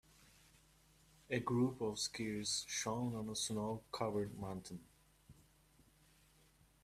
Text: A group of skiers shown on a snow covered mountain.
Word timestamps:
A 1.29 1.39
group 1.41 1.79
of 1.79 1.93
skiers 1.97 2.67
shown 2.67 3.13
on 3.13 3.29
a 3.29 3.35
snow 3.35 3.83
covered 3.91 4.35
mountain. 4.39 4.79